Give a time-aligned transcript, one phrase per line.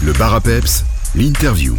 [0.00, 0.84] Le bar à peps,
[1.16, 1.74] l'interview.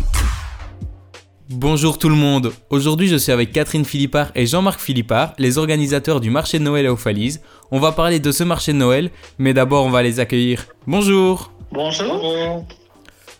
[1.49, 2.51] Bonjour tout le monde.
[2.69, 6.85] Aujourd'hui, je suis avec Catherine Philippard et Jean-Marc Philippard, les organisateurs du marché de Noël
[6.87, 7.41] à Ophalize.
[7.71, 10.67] On va parler de ce marché de Noël, mais d'abord, on va les accueillir.
[10.85, 11.53] Bonjour.
[11.71, 12.65] Bonjour.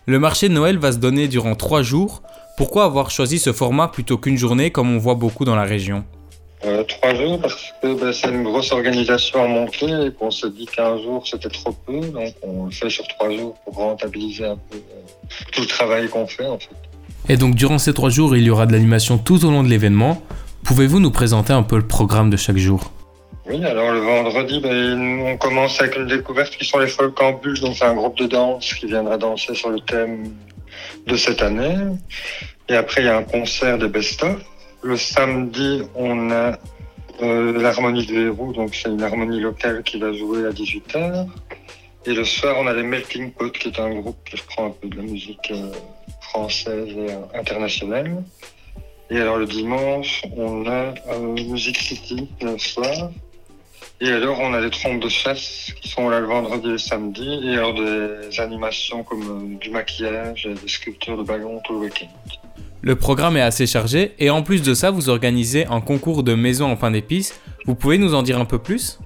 [0.06, 2.22] Le marché de Noël va se donner durant trois jours.
[2.56, 6.04] Pourquoi avoir choisi ce format plutôt qu'une journée comme on voit beaucoup dans la région?
[6.64, 10.46] Euh, trois jours parce que ben, c'est une grosse organisation à monter et qu'on se
[10.46, 14.44] dit qu'un jour c'était trop peu, donc on le fait sur trois jours pour rentabiliser
[14.44, 16.76] un peu euh, tout le travail qu'on fait en fait.
[17.28, 19.68] Et donc, durant ces trois jours, il y aura de l'animation tout au long de
[19.68, 20.20] l'événement.
[20.64, 22.92] Pouvez-vous nous présenter un peu le programme de chaque jour?
[23.46, 27.76] Oui, alors le vendredi, ben, on commence avec une découverte qui sont les Folkambules, donc
[27.76, 30.34] c'est un groupe de danse qui viendra danser sur le thème
[31.06, 31.76] de cette année.
[32.68, 34.36] Et après, il y a un concert de best-of.
[34.82, 36.58] Le samedi, on a
[37.22, 41.26] euh, l'harmonie de Verrou, donc c'est une harmonie locale qui va jouer à 18h.
[42.06, 44.70] Et le soir, on a les Melting Pot, qui est un groupe qui reprend un
[44.70, 45.70] peu de la musique euh,
[46.22, 48.24] française et internationale.
[49.10, 53.10] Et alors le dimanche, on a euh, Music City le soir.
[54.00, 56.78] Et alors on a les trompes de chasse qui sont là le vendredi et le
[56.78, 57.40] samedi.
[57.44, 62.39] Et alors des animations comme du maquillage des sculptures de ballons tout le week-end.
[62.82, 66.34] Le programme est assez chargé et en plus de ça, vous organisez un concours de
[66.34, 67.38] maison en pain d'épices.
[67.66, 68.98] Vous pouvez nous en dire un peu plus?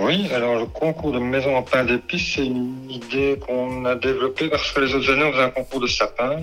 [0.00, 4.48] Oui, alors le concours de maison en pain d'épices, c'est une idée qu'on a développée
[4.48, 6.38] parce que les autres années, on faisait un concours de sapin,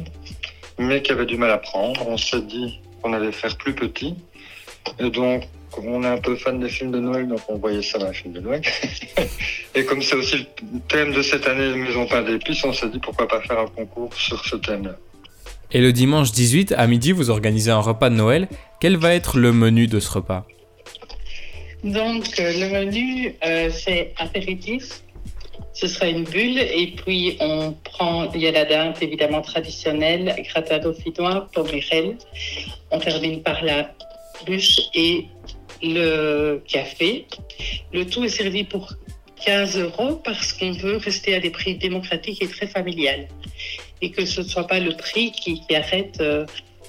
[0.77, 2.07] mais qui avait du mal à prendre.
[2.07, 4.15] On s'est dit qu'on allait faire plus petit.
[4.99, 7.97] Et donc, on est un peu fan des films de Noël, donc on voyait ça
[7.97, 8.61] dans les films de Noël.
[9.75, 12.99] Et comme c'est aussi le thème de cette année, maison pain d'épices, on s'est dit
[12.99, 14.95] pourquoi pas faire un concours sur ce thème-là.
[15.71, 18.47] Et le dimanche 18 à midi, vous organisez un repas de Noël.
[18.79, 20.47] Quel va être le menu de ce repas?
[21.83, 25.03] Donc, euh, le menu, euh, c'est apéritif.
[25.73, 26.57] Ce sera une bulle.
[26.57, 32.17] Et puis, on prend, il y a la dinde évidemment traditionnelle, gratin dauphinois, pomerelle.
[32.89, 33.93] On termine par la
[34.47, 35.25] bûche et
[35.83, 37.27] le café.
[37.93, 38.91] Le tout est servi pour
[39.45, 43.27] 15 euros parce qu'on veut rester à des prix démocratiques et très familiales.
[44.01, 46.45] Et que ce ne soit pas le prix qui, qui arrête euh,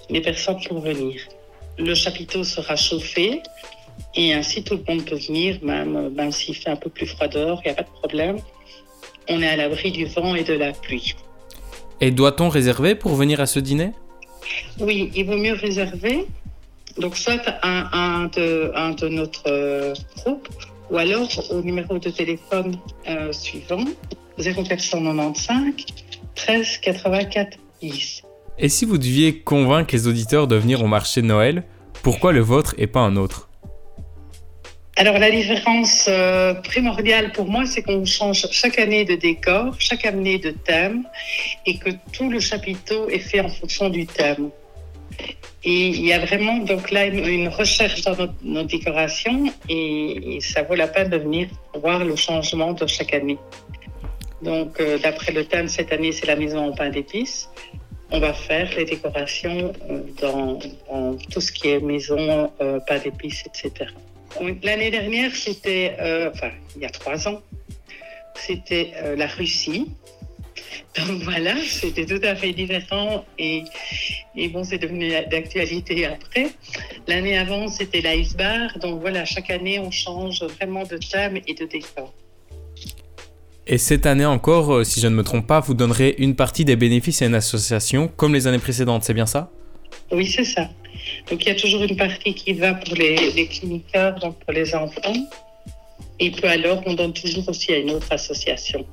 [0.09, 1.21] les personnes pour venir.
[1.78, 3.43] Le chapiteau sera chauffé.
[4.15, 7.28] Et ainsi, tout le monde peut venir, même, même s'il fait un peu plus froid
[7.28, 8.38] dehors, il n'y a pas de problème.
[9.28, 11.15] On est à l'abri du vent et de la pluie.
[12.00, 13.92] Et doit-on réserver pour venir à ce dîner?
[14.78, 16.27] Oui, il vaut mieux réserver.
[16.98, 20.48] Donc, soit un, de, un de notre euh, groupe,
[20.91, 22.77] ou alors au numéro de téléphone
[23.09, 23.84] euh, suivant
[24.38, 25.75] 0495
[26.34, 28.22] 13 84 10.
[28.58, 31.64] Et si vous deviez convaincre les auditeurs de venir au marché de Noël,
[32.02, 33.48] pourquoi le vôtre et pas un autre?
[34.96, 40.04] Alors la différence euh, primordiale pour moi, c'est qu'on change chaque année de décor, chaque
[40.04, 41.04] année de thème,
[41.64, 44.50] et que tout le chapiteau est fait en fonction du thème.
[45.64, 50.41] Et il y a vraiment donc là une, recherche dans notre, notre décoration, et, et
[50.41, 53.38] ça vaut la peine de venir voir le changement de chaque année.
[54.42, 57.48] Donc euh, d'après le thème cette année, c'est la maison en pain d'épices.
[58.10, 60.58] On va faire les décorations euh, dans,
[61.30, 63.90] tout ce qui est maison, euh, pain d'épices, etc.
[64.62, 65.96] L'année dernière, c'était,
[66.32, 67.40] enfin, il y a trois ans,
[68.36, 69.88] c'était la Russie.
[70.96, 73.64] Donc voilà, c'était tout à fait différent et,
[74.36, 76.50] et bon, c'est devenu d'actualité après.
[77.08, 78.36] L'année avant, c'était l'Ice.
[78.80, 82.12] Donc voilà, chaque année, on change vraiment de thème et de décor.
[83.66, 86.65] Et cette année encore, euh, si je ne me trompe pas, vous donnerez une partie
[86.65, 89.50] des bénéfices à une association comme les années précédentes, c'est bien ça?
[90.10, 90.69] Oui, c'est ça.
[91.31, 94.53] Donc il y a toujours une partie qui va pour les, les cliniqueurs, donc pour
[94.53, 95.15] les enfants.
[96.19, 98.84] Et puis alors, on donne toujours aussi à une autre association.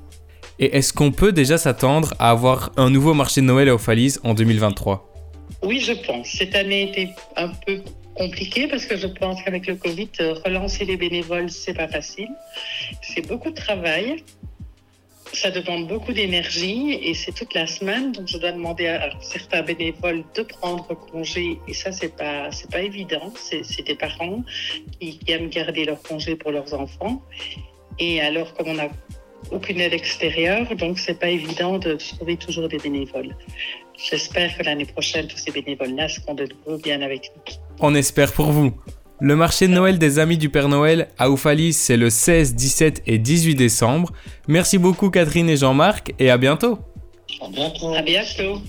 [0.59, 4.19] Et est-ce qu'on peut déjà s'attendre à avoir un nouveau marché de Noël à Ophalize
[4.23, 5.13] en 2023
[5.61, 6.29] Oui, je pense.
[6.29, 7.81] Cette année était un peu
[8.15, 12.29] compliquée parce que je pense qu'avec le Covid, euh, relancer les bénévoles, c'est pas facile.
[13.01, 14.23] C'est beaucoup de travail.
[15.41, 18.11] Ça demande beaucoup d'énergie et c'est toute la semaine.
[18.11, 22.71] Donc, je dois demander à certains bénévoles de prendre congé et ça, c'est pas, c'est
[22.71, 23.31] pas évident.
[23.35, 24.43] C'est, des parents
[24.99, 27.21] qui, qui aiment garder leur congé pour leurs enfants.
[27.99, 28.89] Et alors, comme on n'a
[29.51, 33.35] aucune aide extérieure, donc c'est pas évident de trouver toujours des bénévoles.
[34.09, 37.53] J'espère que l'année prochaine, tous ces bénévoles-là seront de nouveau bien avec nous.
[37.79, 38.73] On espère pour vous.
[39.19, 43.01] Le marché de Noël des Amis du Père Noël à Oufalize, c'est le 16, 17
[43.07, 44.11] et 18 décembre.
[44.47, 46.77] Merci beaucoup Catherine et Jean-Marc et à bientôt.
[47.41, 47.95] À bientôt.
[47.95, 48.61] À bientôt.